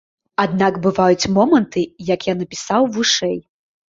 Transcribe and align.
Аднак 0.43 0.77
бываюць 0.85 1.29
моманты, 1.35 1.83
як 2.07 2.25
я 2.31 2.35
напісаў 2.39 2.89
вышэй. 2.97 3.37